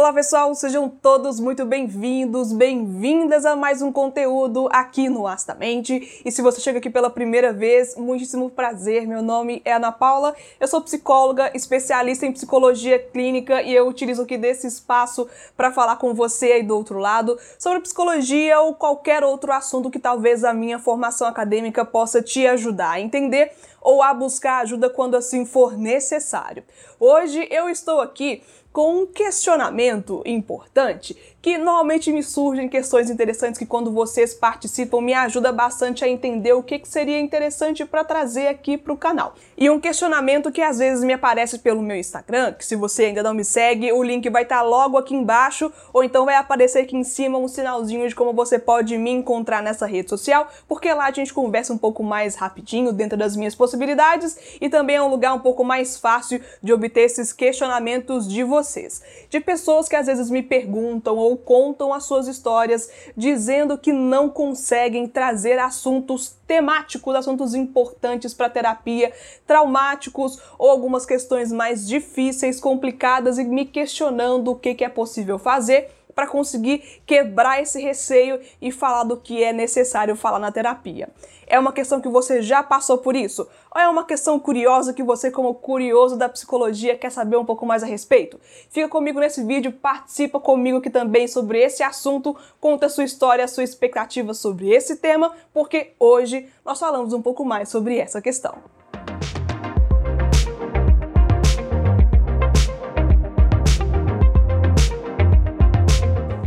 Olá 0.00 0.14
pessoal, 0.14 0.54
sejam 0.54 0.88
todos 0.88 1.38
muito 1.38 1.66
bem-vindos, 1.66 2.54
bem-vindas 2.54 3.44
a 3.44 3.54
mais 3.54 3.82
um 3.82 3.92
conteúdo 3.92 4.66
aqui 4.72 5.10
no 5.10 5.26
Astamente. 5.26 6.22
E 6.24 6.32
se 6.32 6.40
você 6.40 6.58
chega 6.58 6.78
aqui 6.78 6.88
pela 6.88 7.10
primeira 7.10 7.52
vez, 7.52 7.94
muitíssimo 7.96 8.48
prazer. 8.48 9.06
Meu 9.06 9.20
nome 9.20 9.60
é 9.62 9.74
Ana 9.74 9.92
Paula, 9.92 10.34
eu 10.58 10.66
sou 10.66 10.80
psicóloga, 10.80 11.50
especialista 11.54 12.24
em 12.24 12.32
psicologia 12.32 12.98
clínica 12.98 13.60
e 13.60 13.74
eu 13.74 13.86
utilizo 13.86 14.22
aqui 14.22 14.38
desse 14.38 14.66
espaço 14.66 15.28
para 15.54 15.70
falar 15.70 15.96
com 15.96 16.14
você 16.14 16.46
aí 16.52 16.62
do 16.62 16.74
outro 16.74 16.98
lado 16.98 17.38
sobre 17.58 17.80
psicologia 17.80 18.58
ou 18.58 18.74
qualquer 18.74 19.22
outro 19.22 19.52
assunto 19.52 19.90
que 19.90 19.98
talvez 19.98 20.44
a 20.44 20.54
minha 20.54 20.78
formação 20.78 21.28
acadêmica 21.28 21.84
possa 21.84 22.22
te 22.22 22.46
ajudar 22.46 22.92
a 22.92 23.00
entender 23.02 23.52
ou 23.80 24.02
a 24.02 24.12
buscar 24.12 24.60
ajuda 24.60 24.90
quando 24.90 25.16
assim 25.16 25.44
for 25.44 25.76
necessário. 25.76 26.64
Hoje 26.98 27.46
eu 27.50 27.68
estou 27.68 28.00
aqui 28.00 28.42
com 28.72 29.02
um 29.02 29.06
questionamento 29.06 30.22
importante 30.24 31.16
que 31.42 31.56
normalmente 31.56 32.12
me 32.12 32.22
surgem 32.22 32.68
questões 32.68 33.08
interessantes 33.08 33.58
que 33.58 33.64
quando 33.64 33.90
vocês 33.90 34.34
participam 34.34 35.00
me 35.00 35.14
ajuda 35.14 35.50
bastante 35.50 36.04
a 36.04 36.08
entender 36.08 36.52
o 36.52 36.62
que, 36.62 36.78
que 36.78 36.88
seria 36.88 37.18
interessante 37.18 37.84
para 37.84 38.04
trazer 38.04 38.48
aqui 38.48 38.76
para 38.76 38.92
o 38.92 38.96
canal. 38.96 39.34
E 39.56 39.70
um 39.70 39.80
questionamento 39.80 40.52
que 40.52 40.60
às 40.60 40.78
vezes 40.78 41.02
me 41.02 41.14
aparece 41.14 41.58
pelo 41.58 41.82
meu 41.82 41.96
Instagram, 41.96 42.52
que 42.52 42.64
se 42.64 42.76
você 42.76 43.06
ainda 43.06 43.22
não 43.22 43.32
me 43.32 43.44
segue, 43.44 43.90
o 43.92 44.02
link 44.02 44.28
vai 44.28 44.42
estar 44.42 44.58
tá 44.58 44.62
logo 44.62 44.98
aqui 44.98 45.14
embaixo, 45.14 45.72
ou 45.92 46.04
então 46.04 46.26
vai 46.26 46.34
aparecer 46.34 46.80
aqui 46.80 46.96
em 46.96 47.04
cima 47.04 47.38
um 47.38 47.48
sinalzinho 47.48 48.06
de 48.06 48.14
como 48.14 48.32
você 48.34 48.58
pode 48.58 48.96
me 48.98 49.10
encontrar 49.10 49.62
nessa 49.62 49.86
rede 49.86 50.10
social, 50.10 50.46
porque 50.68 50.92
lá 50.92 51.06
a 51.06 51.12
gente 51.12 51.32
conversa 51.32 51.72
um 51.72 51.78
pouco 51.78 52.02
mais 52.02 52.34
rapidinho 52.34 52.92
dentro 52.92 53.16
das 53.16 53.34
minhas 53.34 53.54
possibilidades 53.54 54.36
e 54.60 54.68
também 54.68 54.96
é 54.96 55.02
um 55.02 55.08
lugar 55.08 55.32
um 55.32 55.40
pouco 55.40 55.64
mais 55.64 55.96
fácil 55.96 56.40
de 56.62 56.72
obter 56.72 57.02
esses 57.02 57.32
questionamentos 57.32 58.28
de 58.28 58.42
vocês, 58.42 59.02
de 59.30 59.40
pessoas 59.40 59.88
que 59.88 59.96
às 59.96 60.06
vezes 60.06 60.28
me 60.30 60.42
perguntam 60.42 61.16
ou 61.16 61.29
ou 61.30 61.36
contam 61.36 61.94
as 61.94 62.04
suas 62.04 62.26
histórias 62.26 62.90
dizendo 63.16 63.78
que 63.78 63.92
não 63.92 64.28
conseguem 64.28 65.06
trazer 65.06 65.58
assuntos 65.58 66.36
temáticos, 66.46 67.14
assuntos 67.14 67.54
importantes 67.54 68.34
para 68.34 68.50
terapia, 68.50 69.12
traumáticos 69.46 70.40
ou 70.58 70.68
algumas 70.68 71.06
questões 71.06 71.52
mais 71.52 71.86
difíceis, 71.86 72.60
complicadas 72.60 73.38
e 73.38 73.44
me 73.44 73.64
questionando 73.64 74.50
o 74.50 74.56
que, 74.56 74.74
que 74.74 74.84
é 74.84 74.88
possível 74.88 75.38
fazer 75.38 75.99
para 76.20 76.26
conseguir 76.26 77.00
quebrar 77.06 77.62
esse 77.62 77.80
receio 77.80 78.38
e 78.60 78.70
falar 78.70 79.04
do 79.04 79.16
que 79.16 79.42
é 79.42 79.54
necessário 79.54 80.14
falar 80.14 80.38
na 80.38 80.52
terapia. 80.52 81.08
É 81.46 81.58
uma 81.58 81.72
questão 81.72 81.98
que 81.98 82.10
você 82.10 82.42
já 82.42 82.62
passou 82.62 82.98
por 82.98 83.16
isso? 83.16 83.48
Ou 83.74 83.80
é 83.80 83.88
uma 83.88 84.04
questão 84.04 84.38
curiosa 84.38 84.92
que 84.92 85.02
você, 85.02 85.30
como 85.30 85.54
curioso 85.54 86.18
da 86.18 86.28
psicologia, 86.28 86.98
quer 86.98 87.10
saber 87.10 87.38
um 87.38 87.44
pouco 87.46 87.64
mais 87.64 87.82
a 87.82 87.86
respeito? 87.86 88.38
Fica 88.68 88.86
comigo 88.86 89.18
nesse 89.18 89.42
vídeo, 89.42 89.72
participa 89.72 90.38
comigo 90.38 90.76
aqui 90.76 90.90
também 90.90 91.26
sobre 91.26 91.58
esse 91.58 91.82
assunto, 91.82 92.36
conta 92.60 92.84
a 92.84 92.90
sua 92.90 93.04
história, 93.04 93.42
a 93.42 93.48
sua 93.48 93.64
expectativa 93.64 94.34
sobre 94.34 94.68
esse 94.68 94.96
tema, 94.96 95.32
porque 95.54 95.94
hoje 95.98 96.46
nós 96.62 96.78
falamos 96.78 97.14
um 97.14 97.22
pouco 97.22 97.46
mais 97.46 97.70
sobre 97.70 97.96
essa 97.96 98.20
questão. 98.20 98.58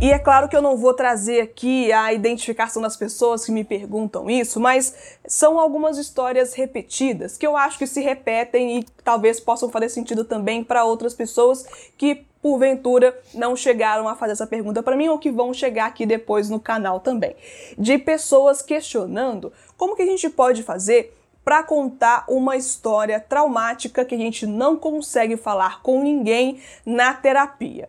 E 0.04 0.12
é 0.12 0.18
claro 0.18 0.50
que 0.50 0.54
eu 0.54 0.60
não 0.60 0.76
vou 0.76 0.92
trazer 0.92 1.40
aqui 1.40 1.90
a 1.90 2.12
identificação 2.12 2.82
das 2.82 2.94
pessoas 2.94 3.42
que 3.42 3.50
me 3.50 3.64
perguntam 3.64 4.28
isso, 4.28 4.60
mas 4.60 5.16
são 5.26 5.58
algumas 5.58 5.96
histórias 5.96 6.52
repetidas 6.52 7.38
que 7.38 7.46
eu 7.46 7.56
acho 7.56 7.78
que 7.78 7.86
se 7.86 8.02
repetem 8.02 8.80
e 8.80 8.86
talvez 9.02 9.40
possam 9.40 9.70
fazer 9.70 9.88
sentido 9.88 10.22
também 10.22 10.62
para 10.62 10.84
outras 10.84 11.14
pessoas 11.14 11.64
que 11.96 12.26
porventura 12.42 13.18
não 13.32 13.56
chegaram 13.56 14.06
a 14.06 14.14
fazer 14.14 14.32
essa 14.32 14.46
pergunta 14.46 14.82
para 14.82 14.94
mim 14.94 15.08
ou 15.08 15.18
que 15.18 15.30
vão 15.30 15.54
chegar 15.54 15.86
aqui 15.86 16.04
depois 16.04 16.50
no 16.50 16.60
canal 16.60 17.00
também. 17.00 17.34
De 17.78 17.96
pessoas 17.96 18.60
questionando 18.60 19.54
como 19.74 19.96
que 19.96 20.02
a 20.02 20.06
gente 20.06 20.28
pode 20.28 20.62
fazer 20.62 21.16
para 21.42 21.62
contar 21.62 22.26
uma 22.28 22.58
história 22.58 23.18
traumática 23.18 24.04
que 24.04 24.14
a 24.14 24.18
gente 24.18 24.46
não 24.46 24.76
consegue 24.76 25.38
falar 25.38 25.80
com 25.80 26.02
ninguém 26.02 26.60
na 26.84 27.14
terapia. 27.14 27.88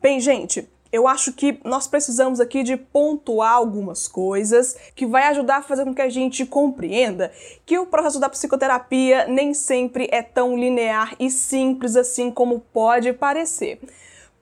Bem, 0.00 0.20
gente, 0.20 0.68
eu 0.92 1.06
acho 1.06 1.32
que 1.32 1.60
nós 1.64 1.86
precisamos 1.86 2.40
aqui 2.40 2.62
de 2.62 2.76
pontuar 2.76 3.52
algumas 3.52 4.08
coisas 4.08 4.76
que 4.94 5.06
vai 5.06 5.24
ajudar 5.24 5.58
a 5.58 5.62
fazer 5.62 5.84
com 5.84 5.94
que 5.94 6.02
a 6.02 6.08
gente 6.08 6.46
compreenda 6.46 7.30
que 7.66 7.78
o 7.78 7.86
processo 7.86 8.18
da 8.18 8.28
psicoterapia 8.28 9.26
nem 9.26 9.52
sempre 9.52 10.08
é 10.10 10.22
tão 10.22 10.56
linear 10.58 11.14
e 11.18 11.30
simples 11.30 11.96
assim 11.96 12.30
como 12.30 12.60
pode 12.72 13.12
parecer. 13.12 13.80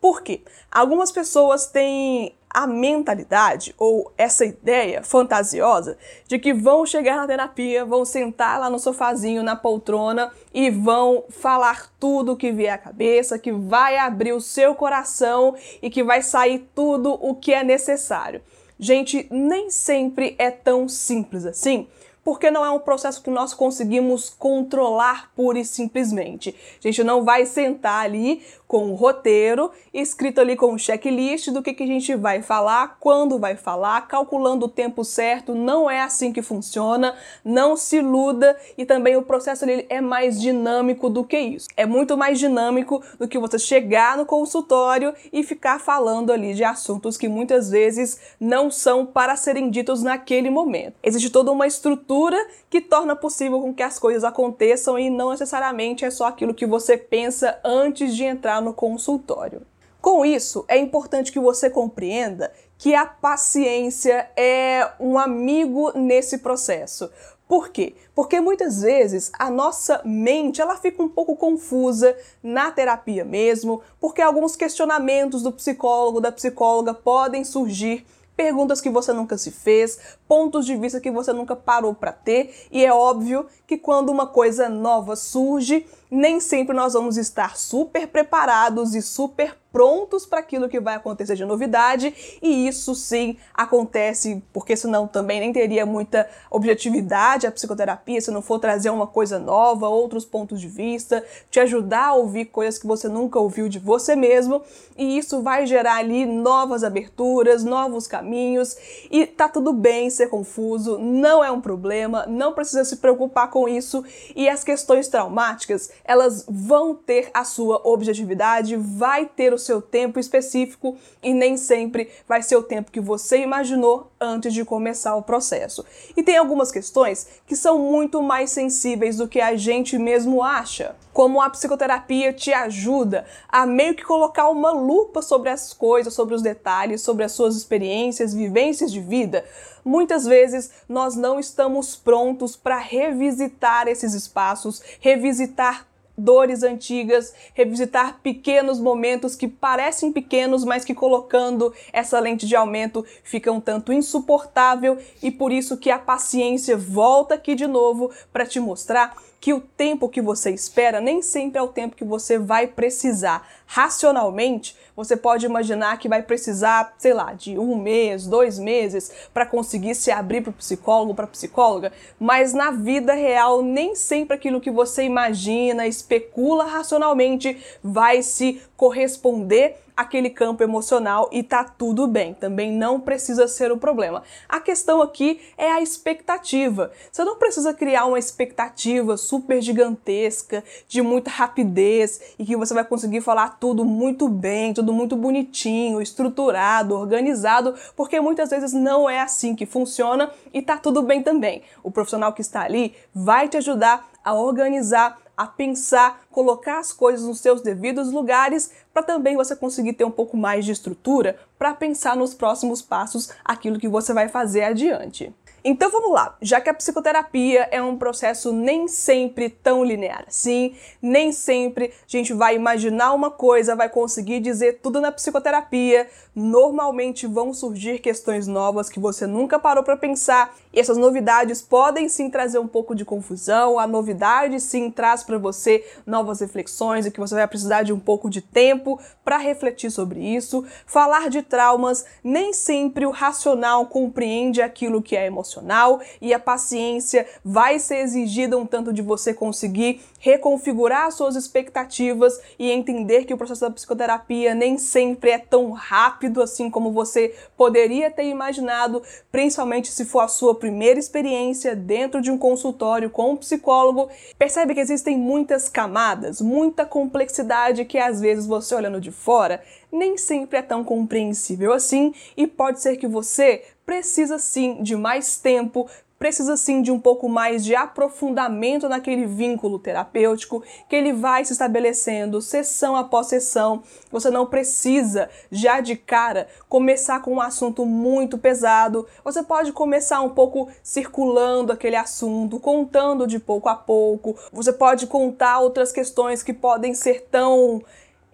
Por 0.01 0.23
quê? 0.23 0.43
Algumas 0.71 1.11
pessoas 1.11 1.67
têm 1.67 2.33
a 2.57 2.67
mentalidade 2.67 3.75
ou 3.77 4.11
essa 4.17 4.43
ideia 4.43 5.03
fantasiosa 5.03 5.99
de 6.27 6.39
que 6.39 6.55
vão 6.55 6.87
chegar 6.87 7.19
na 7.19 7.27
terapia, 7.27 7.85
vão 7.85 8.03
sentar 8.03 8.59
lá 8.59 8.71
no 8.71 8.79
sofazinho, 8.79 9.43
na 9.43 9.55
poltrona 9.55 10.33
e 10.55 10.71
vão 10.71 11.25
falar 11.29 11.93
tudo 12.01 12.33
o 12.33 12.37
que 12.37 12.51
vier 12.51 12.73
à 12.73 12.79
cabeça, 12.79 13.39
que 13.39 13.53
vai 13.53 13.99
abrir 13.99 14.33
o 14.33 14.41
seu 14.41 14.75
coração 14.75 15.55
e 15.83 15.91
que 15.91 16.03
vai 16.03 16.23
sair 16.23 16.67
tudo 16.75 17.13
o 17.13 17.35
que 17.35 17.53
é 17.53 17.63
necessário. 17.63 18.41
Gente, 18.81 19.27
nem 19.31 19.69
sempre 19.69 20.35
é 20.39 20.51
tão 20.51 20.89
simples 20.89 21.45
assim 21.45 21.87
porque 22.27 22.51
não 22.51 22.67
é 22.67 22.71
um 22.73 22.81
processo 22.81 23.23
que 23.23 23.31
nós 23.31 23.55
conseguimos 23.55 24.31
controlar 24.31 25.31
pura 25.37 25.61
e 25.61 25.65
simplesmente. 25.65 26.53
A 26.83 26.89
gente 26.89 27.05
não 27.05 27.25
vai 27.25 27.47
sentar 27.47 28.05
ali 28.05 28.43
com 28.67 28.91
o 28.91 28.95
roteiro, 28.95 29.71
escrito 29.95 30.41
ali 30.41 30.57
com 30.57 30.73
um 30.73 30.79
checklist 30.79 31.51
do 31.51 31.63
que, 31.63 31.73
que 31.73 31.85
a 31.85 31.87
gente 31.87 32.15
vai 32.15 32.43
falar, 32.43 32.97
quando 32.99 33.39
vai 33.39 33.57
falar, 33.57 34.09
calculando 34.09 34.67
o 34.67 34.69
tempo 34.69 35.05
certo. 35.05 35.55
Não 35.55 35.89
é 35.89 36.01
assim 36.01 36.33
que 36.33 36.43
funciona, 36.43 37.15
não 37.45 37.77
se 37.77 37.99
iluda 37.99 38.57
e 38.77 38.85
também 38.85 39.17
o 39.17 39.23
processo 39.23 39.65
ali 39.65 39.87
é 39.89 40.01
mais 40.01 40.41
dinâmico 40.41 41.09
do 41.09 41.23
que 41.23 41.39
isso. 41.39 41.69
É 41.77 41.87
muito 41.87 42.17
mais 42.17 42.39
dinâmico 42.39 43.03
do 43.19 43.29
que 43.29 43.39
você 43.39 43.59
chegar 43.59 44.17
no 44.17 44.27
consultório 44.27 45.15
e 45.33 45.43
ficar 45.43 45.79
falando 45.79 46.33
ali 46.33 46.55
de 46.55 46.65
assuntos 46.65 47.17
que 47.17 47.29
muitas 47.29 47.71
vezes 47.71 48.21
não 48.41 48.71
são 48.71 49.07
para 49.07 49.37
serem 49.37 49.71
ditos 49.71 50.03
naquele 50.03 50.51
momento. 50.51 50.95
Existe 51.03 51.31
toda 51.31 51.53
uma 51.53 51.67
estrutura 51.67 52.37
que 52.69 52.81
torna 52.81 53.15
possível 53.15 53.61
com 53.61 53.73
que 53.73 53.83
as 53.83 53.99
coisas 53.99 54.25
aconteçam 54.25 54.99
e 54.99 55.09
não 55.09 55.31
necessariamente 55.31 56.05
é 56.05 56.11
só 56.11 56.27
aquilo 56.27 56.55
que 56.55 56.67
você 56.67 56.97
pensa 56.97 57.59
antes 57.65 58.15
de 58.15 58.25
entrar 58.25 58.56
no 58.61 58.73
consultório. 58.73 59.63
Com 60.01 60.25
isso, 60.25 60.65
é 60.69 60.79
importante 60.79 61.33
que 61.33 61.41
você 61.41 61.69
compreenda 61.69 62.53
que 62.79 62.95
a 62.95 63.07
paciência 63.07 64.31
é 64.37 64.89
um 65.01 65.19
amigo 65.19 65.91
nesse 65.99 66.39
processo. 66.39 67.11
Por 67.49 67.69
quê? 67.71 67.95
Porque 68.15 68.41
muitas 68.41 68.83
vezes 68.83 69.31
a 69.39 69.49
nossa 69.49 70.01
mente 70.05 70.61
ela 70.61 70.77
fica 70.77 71.03
um 71.03 71.09
pouco 71.09 71.37
confusa 71.37 72.17
na 72.43 72.71
terapia 72.71 73.25
mesmo, 73.25 73.83
porque 74.01 74.21
alguns 74.21 74.57
questionamentos 74.57 75.43
do 75.43 75.53
psicólogo, 75.53 76.21
da 76.21 76.33
psicóloga 76.33 76.93
podem 76.93 77.45
surgir 77.45 78.05
perguntas 78.37 78.81
que 78.81 78.91
você 78.91 79.13
nunca 79.13 79.39
se 79.39 79.51
fez, 79.51 79.99
pontos 80.29 80.67
de 80.67 80.77
vista 80.77 81.01
que 81.01 81.11
você 81.11 81.33
nunca 81.33 81.57
parou 81.57 81.95
para 81.95 82.13
ter, 82.13 82.55
e 82.71 82.85
é 82.85 82.93
óbvio 82.93 83.47
que 83.67 83.79
quando 83.79 84.11
uma 84.11 84.27
coisa 84.27 84.69
nova 84.69 85.17
surge, 85.17 85.87
nem 86.11 86.41
sempre 86.41 86.75
nós 86.75 86.93
vamos 86.93 87.17
estar 87.17 87.57
super 87.57 88.07
preparados 88.07 88.95
e 88.95 89.03
super 89.03 89.57
prontos 89.77 90.25
para 90.25 90.39
aquilo 90.39 90.71
que 90.71 90.81
vai 90.81 90.95
acontecer 90.95 91.35
de 91.35 91.45
novidade, 91.45 92.39
e 92.41 92.67
isso 92.67 92.95
sim 92.95 93.37
acontece, 93.53 94.43
porque 94.51 94.75
senão 94.75 95.07
também 95.07 95.39
nem 95.39 95.53
teria 95.53 95.85
muita 95.85 96.27
objetividade 96.51 97.47
a 97.47 97.53
psicoterapia 97.53 98.19
se 98.23 98.31
não 98.31 98.41
for 98.41 98.59
trazer 98.59 98.89
uma 98.89 99.07
coisa 99.07 99.39
nova, 99.39 99.87
outros 99.87 100.25
pontos 100.25 100.63
de 100.63 100.67
vista, 100.67 101.23
te 101.51 101.61
ajudar 101.61 102.07
a 102.07 102.15
ouvir 102.15 102.47
coisas 102.47 102.79
que 102.79 102.87
você 102.87 103.07
nunca 103.07 103.39
ouviu 103.39 103.69
de 103.69 103.79
você 103.79 104.17
mesmo, 104.17 104.63
e 104.97 105.19
isso 105.19 105.43
vai 105.43 105.67
gerar 105.67 105.97
ali 105.97 106.25
novas 106.25 106.83
aberturas, 106.83 107.63
novos 107.63 108.07
caminhos, 108.07 108.79
e 109.11 109.27
tá 109.27 109.47
tudo 109.47 109.75
bem 109.75 110.09
ser 110.09 110.31
confuso, 110.31 110.97
não 110.97 111.45
é 111.45 111.51
um 111.51 111.61
problema, 111.61 112.25
não 112.27 112.55
precisa 112.55 112.83
se 112.83 112.97
preocupar 112.97 113.51
com 113.51 113.69
isso, 113.69 114.03
e 114.35 114.49
as 114.49 114.65
questões 114.65 115.07
traumáticas, 115.09 115.91
elas 116.07 116.45
vão 116.49 116.95
ter 116.95 117.31
a 117.35 117.45
sua 117.45 117.81
objetividade, 117.85 118.77
vai 118.77 119.27
ter 119.27 119.53
o 119.53 119.59
seu 119.59 119.83
tempo 119.83 120.19
específico 120.19 120.97
e 121.23 121.35
nem 121.35 121.57
sempre 121.57 122.11
vai 122.29 122.43
ser 122.43 122.57
o 122.57 122.63
tempo 122.63 122.91
que 122.91 123.01
você 123.01 123.39
imaginou 123.39 124.11
antes 124.21 124.55
de 124.55 124.65
começar 124.65 125.17
o 125.17 125.23
processo. 125.23 125.85
E 126.17 126.23
tem 126.23 126.37
algumas 126.37 126.71
questões 126.71 127.27
que 127.47 127.57
são 127.57 127.79
muito 127.79 128.23
mais 128.23 128.51
sensíveis 128.51 129.17
do 129.17 129.29
que 129.29 129.41
a 129.41 129.57
gente 129.57 129.99
mesmo 129.99 130.43
acha. 130.43 130.95
Como 131.13 131.41
a 131.41 131.49
psicoterapia 131.49 132.33
te 132.33 132.53
ajuda 132.53 133.25
a 133.49 133.67
meio 133.67 133.95
que 133.95 134.05
colocar 134.05 134.49
uma 134.49 134.71
lupa 134.71 135.23
sobre 135.23 135.49
as 135.49 135.73
coisas, 135.73 136.15
sobre 136.15 136.35
os 136.35 136.43
detalhes, 136.43 137.01
sobre 137.01 137.25
as 137.25 137.33
suas 137.33 137.57
experiências, 137.57 138.35
vivências 138.35 138.93
de 138.93 139.01
vida, 139.01 139.45
muitas 139.85 140.27
vezes 140.27 140.71
nós 140.89 141.17
não 141.17 141.41
estamos 141.41 141.97
prontos 141.97 142.55
para 142.55 142.77
revisitar 142.77 143.89
esses 143.89 144.13
espaços, 144.13 144.83
revisitar 145.01 145.87
dores 146.17 146.63
antigas, 146.63 147.35
revisitar 147.55 148.21
pequenos 148.23 148.81
momentos 148.81 149.37
que 149.37 149.49
parecem 149.49 150.13
pequenos, 150.13 150.65
mas 150.65 150.85
que 150.85 150.95
colocando 150.95 151.73
essa 151.93 152.19
lente 152.19 152.47
de 152.47 152.57
aumento 152.57 153.05
fica 153.23 153.53
um 153.53 153.61
tanto 153.61 153.93
insuportável. 153.93 154.99
E 155.23 155.31
por 155.31 155.53
isso 155.53 155.77
que 155.77 155.91
a 155.91 155.99
paciência 155.99 156.77
volta 156.77 157.35
aqui 157.35 157.55
de 157.55 157.67
novo 157.67 158.11
para 158.33 158.47
te 158.47 158.61
mostrar 158.61 159.15
que 159.47 159.55
o 159.55 159.61
tempo 159.61 160.09
que 160.09 160.21
você 160.21 160.51
espera 160.51 161.01
nem 161.01 161.23
sempre 161.23 161.61
é 161.61 161.63
o 161.63 161.69
tempo 161.69 161.95
que 161.95 162.05
você 162.05 162.37
vai 162.37 162.67
precisar. 162.67 163.49
Racionalmente, 163.65 164.77
você 164.97 165.17
pode 165.17 165.47
imaginar 165.47 166.01
que 166.01 166.09
vai 166.09 166.21
precisar, 166.21 166.97
sei 166.99 167.15
lá, 167.15 167.33
de 167.33 167.57
um 167.57 167.81
mês, 167.81 168.27
dois 168.27 168.59
meses 168.59 169.29
para 169.33 169.47
conseguir 169.47 169.95
se 169.95 170.11
abrir 170.11 170.41
para 170.41 170.51
o 170.51 170.55
psicólogo, 170.55 171.15
para 171.15 171.29
psicóloga, 171.29 171.93
mas 172.19 172.53
na 172.53 172.73
vida 172.73 173.13
real, 173.13 173.63
nem 173.63 173.95
sempre 173.95 174.35
aquilo 174.35 174.61
que 174.61 174.69
você 174.69 175.05
imagina, 175.05 175.87
especula 175.87 176.65
racionalmente 176.65 177.57
vai 177.85 178.25
se 178.25 178.61
corresponder 178.77 179.77
aquele 179.97 180.29
campo 180.29 180.63
emocional 180.63 181.29
e 181.33 181.43
tá 181.43 181.65
tudo 181.65 182.07
bem, 182.07 182.35
também 182.35 182.71
não 182.71 183.01
precisa 183.01 183.49
ser 183.49 183.73
o 183.73 183.79
problema. 183.79 184.23
A 184.49 184.61
questão 184.61 185.01
aqui 185.01 185.41
é 185.57 185.71
a 185.71 185.81
expectativa. 185.81 186.93
Você 187.11 187.25
não 187.25 187.37
precisa 187.37 187.73
criar 187.73 188.05
uma 188.05 188.19
expectativa 188.19 189.17
super 189.17 189.63
gigantesca, 189.63 190.63
de 190.87 191.01
muita 191.01 191.31
rapidez 191.31 192.21
e 192.39 192.45
que 192.45 192.57
você 192.57 192.75
vai 192.75 192.85
conseguir 192.85 193.21
falar 193.23 193.59
tudo 193.59 193.85
muito 193.85 194.29
bem, 194.29 194.75
tudo 194.75 194.93
muito 194.93 195.17
bonitinho, 195.17 196.03
estruturado, 196.03 196.95
organizado, 196.95 197.75
porque 197.97 198.21
muitas 198.21 198.51
vezes 198.51 198.73
não 198.73 199.09
é 199.09 199.21
assim 199.21 199.55
que 199.55 199.65
funciona 199.65 200.31
e 200.53 200.61
tá 200.61 200.77
tudo 200.77 201.03
bem 201.03 201.23
também. 201.23 201.63
O 201.83 201.91
profissional 201.91 202.33
que 202.33 202.41
está 202.43 202.63
ali 202.63 202.95
vai 203.15 203.49
te 203.49 203.57
ajudar 203.57 204.09
a 204.23 204.35
organizar 204.35 205.19
a 205.37 205.47
pensar, 205.47 206.25
colocar 206.31 206.79
as 206.79 206.93
coisas 206.93 207.27
nos 207.27 207.41
seus 207.41 207.61
devidos 207.61 208.11
lugares, 208.11 208.71
para 208.93 209.03
também 209.03 209.37
você 209.37 209.55
conseguir 209.55 209.93
ter 209.93 210.05
um 210.05 210.11
pouco 210.11 210.37
mais 210.37 210.65
de 210.65 210.73
estrutura 210.73 211.39
para 211.59 211.75
pensar 211.75 212.17
nos 212.17 212.35
próximos 212.35 212.81
passos, 212.81 213.31
aquilo 213.45 213.79
que 213.79 213.89
você 213.89 214.15
vai 214.15 214.29
fazer 214.29 214.63
adiante. 214.63 215.35
Então 215.69 215.91
vamos 215.91 216.13
lá, 216.13 216.37
já 216.41 216.61
que 216.61 216.71
a 216.71 216.75
psicoterapia 216.75 217.67
é 217.73 217.83
um 217.83 217.97
processo 217.99 218.53
nem 218.53 218.87
sempre 218.87 219.51
tão 219.51 219.83
linear 219.83 220.25
assim, 220.29 220.77
nem 221.03 221.33
sempre 221.33 221.87
a 221.87 221.91
gente 222.07 222.33
vai 222.33 222.55
imaginar 222.55 223.13
uma 223.13 223.33
coisa, 223.33 223.75
vai 223.75 223.89
conseguir 223.89 224.39
dizer 224.39 224.79
tudo 224.81 225.01
na 225.01 225.11
psicoterapia. 225.11 226.07
Normalmente 226.37 227.27
vão 227.27 227.53
surgir 227.53 227.99
questões 227.99 228.47
novas 228.47 228.89
que 228.89 229.01
você 229.01 229.27
nunca 229.27 229.59
parou 229.59 229.83
para 229.83 229.97
pensar, 229.97 230.55
e 230.73 230.79
essas 230.79 230.99
novidades 230.99 231.61
podem 231.63 232.09
sim 232.09 232.31
trazer 232.31 232.61
um 232.61 232.69
pouco 232.69 232.95
de 232.95 233.05
confusão. 233.05 233.77
A 233.77 233.89
novidade 233.89 234.61
sim 234.61 234.89
traz 234.89 235.25
para 235.25 235.37
você 235.37 235.85
novas 236.07 236.39
reflexões 236.39 237.07
e 237.07 237.11
que 237.11 237.19
você 237.19 237.35
vai 237.35 237.49
precisar 237.49 237.83
de 237.83 237.93
um 237.93 237.99
pouco 237.99 238.31
de 238.31 238.41
tempo 238.41 239.01
para 239.25 239.37
refletir 239.37 239.91
sobre 239.91 240.21
isso. 240.21 240.65
Falar 240.87 241.29
de 241.29 241.43
traumas, 241.43 242.05
nem 242.23 242.53
sempre 242.53 243.05
o 243.05 243.11
racional 243.11 243.87
compreende 243.87 244.63
aquilo 244.63 245.03
que 245.03 245.17
é 245.17 245.27
emocional 245.27 245.56
emocional 245.57 246.01
e 246.21 246.35
a 246.35 246.39
paciência 246.39 247.27
vai 247.45 247.79
ser 247.79 247.99
exigida 247.99 248.57
um 248.59 248.67
tanto 248.67 248.93
de 248.93 249.03
você 249.03 249.33
conseguir 249.33 250.01
reconfigurar 250.19 251.11
suas 251.13 251.37
expectativas 251.37 252.39
e 252.59 252.71
entender 252.71 253.25
que 253.25 253.35
o 253.35 253.37
processo 253.37 253.63
da 253.63 253.71
psicoterapia 253.71 254.55
nem 254.55 254.79
sempre 254.79 255.31
é 255.31 255.39
tão 255.39 255.71
rápido 255.73 256.43
assim 256.43 256.71
como 256.71 256.93
você 256.93 257.35
poderia 257.57 258.11
ter 258.11 258.25
imaginado, 258.25 259.03
principalmente 259.31 259.91
se 259.91 260.05
for 260.05 260.21
a 260.21 260.29
sua 260.29 260.55
primeira 260.55 260.99
experiência 260.99 261.75
dentro 261.75 262.21
de 262.21 262.31
um 262.31 262.39
consultório 262.39 263.11
com 263.11 263.33
um 263.33 263.37
psicólogo. 263.37 264.09
Percebe 264.39 264.75
que 264.75 264.81
existem 264.81 265.17
muitas 265.17 265.69
camadas, 265.69 266.41
muita 266.41 266.85
complexidade 266.85 267.85
que 267.85 267.99
às 267.99 268.21
vezes 268.21 268.47
você 268.47 268.75
olhando 268.75 269.01
de 269.01 269.11
fora 269.11 269.63
nem 269.93 270.17
sempre 270.17 270.59
é 270.59 270.63
tão 270.63 270.85
compreensível 270.85 271.73
assim 271.73 272.13
e 272.37 272.47
pode 272.47 272.81
ser 272.81 272.97
que 272.97 273.07
você 273.07 273.63
precisa 273.87 274.37
sim 274.39 274.83
de 274.83 274.97
mais 274.97 275.39
tempo, 275.39 275.89
precisa 276.19 276.57
sim 276.57 276.83
de 276.83 276.91
um 276.91 276.99
pouco 276.99 277.29
mais 277.29 277.65
de 277.65 277.77
aprofundamento 277.77 278.89
naquele 278.89 279.27
vínculo 279.27 279.79
terapêutico 279.79 280.63
que 280.89 280.97
ele 280.97 281.13
vai 281.13 281.45
se 281.45 281.53
estabelecendo 281.53 282.43
sessão 282.43 282.97
após 282.97 283.29
sessão. 283.29 283.83
Você 284.11 284.29
não 284.29 284.47
precisa 284.47 285.31
já 285.53 285.81
de 285.81 285.95
cara 285.95 286.49
começar 286.69 287.21
com 287.21 287.35
um 287.35 287.41
assunto 287.41 287.87
muito 287.87 288.37
pesado. 288.37 289.07
Você 289.25 289.43
pode 289.43 289.73
começar 289.73 290.21
um 290.21 290.31
pouco 290.31 290.69
circulando 290.83 291.73
aquele 291.73 291.97
assunto, 291.97 292.59
contando 292.59 293.27
de 293.27 293.39
pouco 293.39 293.69
a 293.69 293.77
pouco. 293.77 294.37
Você 294.53 294.73
pode 294.73 295.07
contar 295.07 295.61
outras 295.61 295.93
questões 295.93 296.43
que 296.43 296.53
podem 296.53 296.93
ser 296.93 297.29
tão 297.31 297.83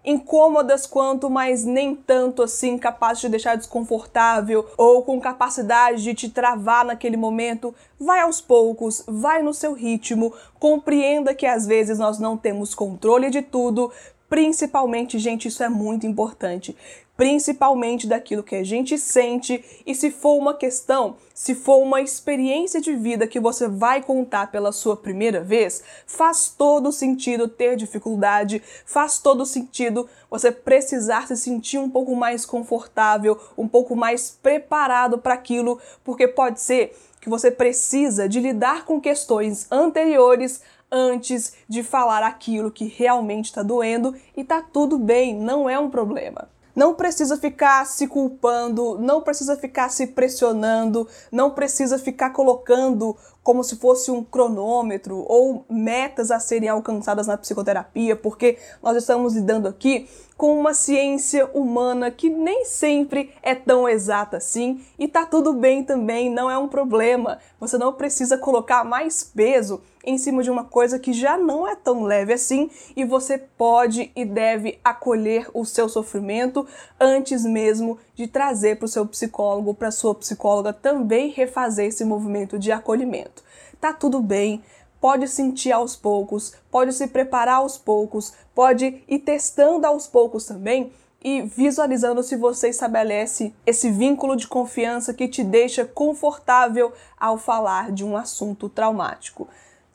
incômodas 0.05 0.87
quanto, 0.87 1.31
mas 1.31 1.65
nem 1.65 1.95
tanto 1.95 2.43
assim 2.43 2.77
capazes 2.77 3.23
de 3.23 3.29
deixar 3.29 3.57
desconfortável 3.57 4.67
ou 4.77 5.03
com 5.03 5.21
capacidade 5.21 6.03
de 6.03 6.15
te 6.15 6.29
travar 6.29 6.85
naquele 6.85 7.17
momento. 7.17 7.75
Vai 8.01 8.21
aos 8.21 8.41
poucos, 8.41 9.05
vai 9.07 9.43
no 9.43 9.55
seu 9.55 9.73
ritmo, 9.75 10.33
compreenda 10.59 11.35
que 11.35 11.47
às 11.47 11.67
vezes 11.67 11.99
nós 11.99 12.19
não 12.19 12.37
temos 12.37 12.75
controle 12.75 13.31
de 13.31 13.43
tudo, 13.43 13.93
Principalmente, 14.33 15.19
gente, 15.19 15.49
isso 15.49 15.63
é 15.63 15.69
muito 15.69 16.07
importante. 16.07 16.75
Principalmente 17.17 18.07
daquilo 18.07 18.43
que 18.43 18.57
a 18.57 18.65
gente 18.65 18.97
sente, 18.97 19.63
e 19.87 19.95
se 19.95 20.11
for 20.11 20.39
uma 20.39 20.55
questão, 20.55 21.17
se 21.35 21.55
for 21.55 21.77
uma 21.77 22.01
experiência 22.01 22.81
de 22.81 22.97
vida 22.97 23.27
que 23.27 23.39
você 23.39 23.69
vai 23.69 24.03
contar 24.03 24.51
pela 24.51 24.73
sua 24.73 24.97
primeira 24.97 25.43
vez, 25.43 25.83
faz 26.07 26.49
todo 26.49 26.91
sentido 26.91 27.47
ter 27.47 27.77
dificuldade, 27.77 28.63
faz 28.87 29.19
todo 29.19 29.45
sentido 29.45 30.09
você 30.31 30.51
precisar 30.51 31.29
se 31.29 31.37
sentir 31.37 31.79
um 31.79 31.91
pouco 31.91 32.17
mais 32.17 32.47
confortável, 32.47 33.39
um 33.59 33.69
pouco 33.69 33.95
mais 33.95 34.31
preparado 34.43 35.19
para 35.19 35.35
aquilo, 35.35 35.79
porque 36.03 36.27
pode 36.27 36.61
ser 36.61 36.97
que 37.21 37.29
você 37.29 37.51
precisa 37.51 38.27
de 38.29 38.41
lidar 38.41 38.85
com 38.87 39.01
questões 39.01 39.71
anteriores 39.71 40.63
antes 40.91 41.55
de 41.69 41.83
falar 41.83 42.23
aquilo 42.23 42.71
que 42.71 42.87
realmente 42.87 43.47
está 43.47 43.63
doendo 43.63 44.15
e 44.37 44.43
tá 44.43 44.61
tudo 44.61 44.99
bem, 44.99 45.35
não 45.35 45.69
é 45.69 45.79
um 45.79 45.89
problema. 45.89 46.49
Não 46.75 46.95
precisa 46.95 47.37
ficar 47.37 47.87
se 47.87 48.07
culpando, 48.07 48.99
não 48.99 49.21
precisa 49.21 49.57
ficar 49.57 49.91
se 49.91 50.07
pressionando, 50.07 51.07
não 51.31 51.51
precisa 51.51 51.99
ficar 51.99 52.31
colocando 52.31 53.17
como 53.43 53.63
se 53.65 53.77
fosse 53.77 54.11
um 54.11 54.23
cronômetro 54.23 55.25
ou 55.29 55.65
metas 55.69 56.31
a 56.31 56.39
serem 56.39 56.69
alcançadas 56.69 57.27
na 57.27 57.37
psicoterapia, 57.37 58.17
porque 58.17 58.59
nós 58.83 58.97
estamos 58.97 59.35
lidando 59.35 59.69
aqui 59.69 60.09
com 60.37 60.59
uma 60.59 60.75
ciência 60.75 61.47
humana 61.53 62.11
que 62.11 62.29
nem 62.29 62.65
sempre 62.65 63.33
é 63.43 63.55
tão 63.55 63.89
exata 63.89 64.37
assim 64.37 64.81
e 64.99 65.07
tá 65.07 65.25
tudo 65.27 65.53
bem 65.53 65.85
também, 65.85 66.31
não 66.31 66.51
é 66.51 66.59
um 66.59 66.69
problema. 66.69 67.39
Você 67.61 67.79
não 67.79 67.93
precisa 67.93 68.37
colocar 68.39 68.85
mais 68.85 69.23
peso 69.23 69.81
em 70.05 70.19
cima 70.19 70.43
de 70.43 70.51
uma 70.51 70.65
coisa 70.65 70.99
que 70.99 71.13
já 71.13 71.37
não 71.37 71.67
é 71.67 71.77
tão 71.77 72.03
leve 72.03 72.33
assim 72.33 72.71
e 72.97 73.05
você 73.05 73.39
pode 73.39 74.11
e 74.17 74.25
deve 74.25 74.79
acolher 74.85 75.49
o 75.55 75.65
seu 75.65 75.89
sofrimento 75.89 76.67
antes 76.99 77.45
mesmo 77.45 77.99
de 78.15 78.27
trazer 78.27 78.77
para 78.77 78.87
o 78.87 78.89
seu 78.89 79.07
psicólogo, 79.07 79.75
para 79.75 79.91
sua 79.91 80.15
psicóloga 80.15 80.73
também 80.73 81.31
refazer 81.31 81.87
esse 81.87 82.05
movimento 82.05 82.59
de 82.59 82.73
acolhimento. 82.73 83.43
Tá 83.81 83.93
tudo 83.93 84.21
bem, 84.21 84.63
pode 85.03 85.27
sentir 85.27 85.73
aos 85.73 85.97
poucos, 85.97 86.55
pode 86.71 86.93
se 86.93 87.09
preparar 87.09 87.57
aos 87.57 87.77
poucos, 87.77 88.33
pode 88.55 89.03
ir 89.09 89.19
testando 89.19 89.85
aos 89.85 90.07
poucos 90.07 90.47
também 90.47 90.93
e 91.21 91.43
visualizando 91.43 92.23
se 92.23 92.37
você 92.37 92.69
estabelece 92.69 93.53
esse 93.67 93.91
vínculo 93.91 94.37
de 94.37 94.47
confiança 94.47 95.13
que 95.13 95.27
te 95.27 95.43
deixa 95.43 95.85
confortável 95.85 96.93
ao 97.19 97.37
falar 97.37 97.91
de 97.91 98.05
um 98.05 98.17
assunto 98.17 98.69
traumático. 98.69 99.49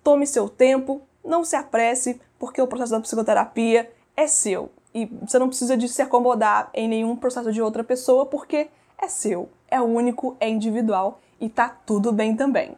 Tome 0.03 0.27
seu 0.27 0.49
tempo, 0.49 1.01
não 1.23 1.45
se 1.45 1.55
apresse, 1.55 2.19
porque 2.37 2.61
o 2.61 2.67
processo 2.67 2.91
da 2.91 2.99
psicoterapia 2.99 3.89
é 4.13 4.27
seu 4.27 4.69
e 4.93 5.05
você 5.05 5.39
não 5.39 5.47
precisa 5.47 5.77
de 5.77 5.87
se 5.87 6.01
acomodar 6.01 6.69
em 6.73 6.89
nenhum 6.89 7.15
processo 7.15 7.53
de 7.53 7.61
outra 7.61 7.81
pessoa, 7.81 8.25
porque 8.25 8.67
é 9.01 9.07
seu, 9.07 9.47
é 9.69 9.79
único, 9.79 10.35
é 10.37 10.49
individual 10.49 11.21
e 11.39 11.47
tá 11.47 11.69
tudo 11.85 12.11
bem 12.11 12.35
também. 12.35 12.75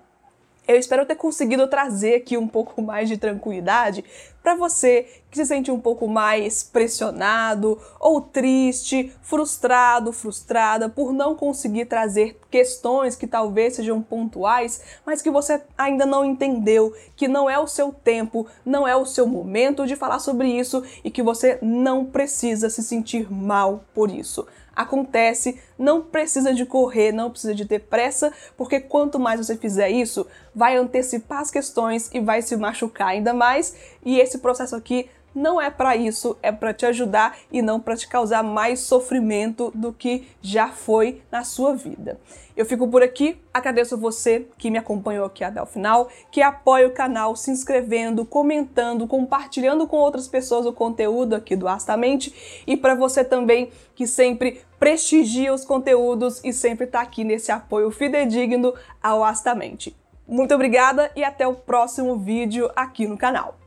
Eu 0.70 0.76
espero 0.76 1.04
ter 1.04 1.16
conseguido 1.16 1.68
trazer 1.68 2.14
aqui 2.14 2.38
um 2.38 2.48
pouco 2.48 2.80
mais 2.86 3.10
de 3.10 3.18
tranquilidade 3.18 4.06
para 4.44 4.54
você 4.54 5.08
que 5.32 5.38
se 5.38 5.46
sente 5.48 5.72
um 5.72 5.80
pouco 5.80 6.08
mais 6.08 6.62
pressionado 6.62 7.80
ou 8.00 8.22
triste, 8.22 9.12
frustrado, 9.20 10.14
frustrada 10.14 10.88
por 10.88 11.12
não 11.12 11.36
conseguir 11.36 11.86
trazer 11.86 12.40
questões 12.52 13.16
que 13.16 13.26
talvez 13.26 13.74
sejam 13.76 14.00
pontuais, 14.00 14.80
mas 15.04 15.24
que 15.24 15.32
você 15.32 15.60
ainda 15.76 16.06
não 16.06 16.24
entendeu, 16.24 16.94
que 17.16 17.28
não 17.28 17.50
é 17.50 17.58
o 17.58 17.68
seu 17.68 17.92
tempo, 17.92 18.46
não 18.64 18.88
é 18.88 18.96
o 18.96 19.08
seu 19.08 19.26
momento 19.26 19.88
de 19.88 19.96
falar 19.96 20.20
sobre 20.20 20.48
isso 20.48 20.84
e 21.04 21.10
que 21.10 21.24
você 21.24 21.58
não 21.64 22.06
precisa 22.06 22.70
se 22.70 22.84
sentir 22.84 23.32
mal 23.32 23.84
por 23.92 24.12
isso 24.12 24.46
acontece, 24.80 25.60
não 25.78 26.02
precisa 26.02 26.54
de 26.54 26.66
correr, 26.66 27.12
não 27.12 27.30
precisa 27.30 27.54
de 27.54 27.66
ter 27.66 27.80
pressa, 27.80 28.32
porque 28.56 28.80
quanto 28.80 29.20
mais 29.20 29.46
você 29.46 29.58
fizer 29.58 29.90
isso, 29.90 30.26
vai 30.56 30.78
antecipar 30.78 31.40
as 31.40 31.52
questões 31.52 32.10
e 32.14 32.22
vai 32.22 32.42
se 32.42 32.56
machucar 32.56 33.10
ainda 33.10 33.34
mais, 33.34 33.76
e 34.06 34.20
esse 34.20 34.38
processo 34.38 34.78
aqui 34.78 35.10
não 35.34 35.62
é 35.62 35.70
para 35.70 35.96
isso, 35.96 36.38
é 36.42 36.52
para 36.52 36.74
te 36.74 36.86
ajudar 36.86 37.38
e 37.52 37.62
não 37.62 37.80
para 37.80 37.96
te 37.96 38.08
causar 38.08 38.44
mais 38.44 38.80
sofrimento 38.80 39.72
do 39.74 39.94
que 39.94 40.28
já 40.42 40.70
foi 40.70 41.22
na 41.32 41.44
sua 41.44 41.76
vida. 41.76 42.20
Eu 42.56 42.66
fico 42.66 42.88
por 42.88 43.02
aqui, 43.02 43.40
agradeço 43.54 43.98
você 43.98 44.48
que 44.58 44.70
me 44.70 44.78
acompanhou 44.78 45.26
aqui 45.26 45.44
até 45.44 45.62
o 45.62 45.66
final, 45.66 46.10
que 46.32 46.42
apoia 46.42 46.88
o 46.88 46.94
canal 46.94 47.36
se 47.36 47.52
inscrevendo, 47.52 48.26
comentando, 48.26 49.08
compartilhando 49.08 49.88
com 49.88 49.98
outras 49.98 50.28
pessoas 50.28 50.66
o 50.66 50.74
conteúdo 50.74 51.36
aqui 51.36 51.56
do 51.56 51.68
Astamente 51.68 52.64
e 52.68 52.76
para 52.76 52.96
você 52.96 53.24
também 53.24 53.72
que 53.96 54.06
sempre 54.06 54.62
prestigia 54.80 55.54
os 55.54 55.64
conteúdos 55.64 56.42
e 56.44 56.52
sempre 56.52 56.86
está 56.86 57.02
aqui 57.02 57.24
nesse 57.24 57.52
apoio 57.52 57.92
fidedigno 57.92 58.74
ao 59.02 59.24
Astamente. 59.24 59.96
Muito 60.28 60.54
obrigada 60.54 61.12
e 61.16 61.24
até 61.24 61.48
o 61.48 61.56
próximo 61.56 62.18
vídeo 62.18 62.70
aqui 62.76 63.08
no 63.08 63.18
canal. 63.18 63.58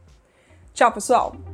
Tchau, 0.73 0.92
pessoal! 0.92 1.51